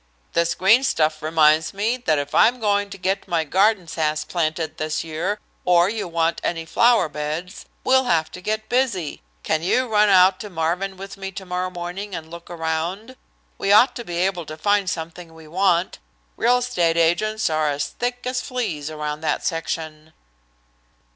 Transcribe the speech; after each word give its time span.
"This 0.33 0.55
green 0.55 0.83
stuff 0.83 1.21
reminds 1.21 1.75
me 1.75 1.95
that 1.95 2.17
if 2.17 2.33
I'm 2.33 2.59
going 2.59 2.89
to 2.89 2.97
get 2.97 3.27
my 3.27 3.43
garden 3.43 3.87
sass 3.87 4.25
planted 4.25 4.77
this 4.77 5.03
year 5.03 5.39
or 5.63 5.89
you 5.89 6.07
want 6.07 6.41
any 6.43 6.65
flower 6.65 7.07
beds, 7.07 7.65
we'll 7.83 8.05
have 8.05 8.31
to 8.31 8.41
get 8.41 8.67
busy. 8.67 9.21
Can 9.43 9.61
you 9.61 9.87
run 9.87 10.09
out 10.09 10.39
to 10.39 10.49
Marvin 10.49 10.97
with 10.97 11.17
me 11.17 11.31
tomorrow 11.31 11.69
morning 11.69 12.15
and 12.15 12.31
look 12.31 12.49
around? 12.49 13.15
We 13.59 13.71
ought 13.71 13.95
to 13.95 14.03
be 14.03 14.15
able 14.15 14.47
to 14.47 14.57
find 14.57 14.89
something 14.89 15.35
we 15.35 15.47
want. 15.47 15.99
Real 16.35 16.57
estate 16.57 16.97
agents 16.97 17.47
are 17.47 17.69
as 17.69 17.85
thick 17.89 18.23
as 18.25 18.41
fleas 18.41 18.89
around 18.89 19.21
that 19.21 19.45
section." 19.45 20.13